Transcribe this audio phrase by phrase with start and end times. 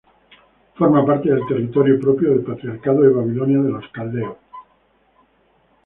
[0.73, 4.35] Forma parte del territorio propio del patriarcado de Babilonia de los caldeos.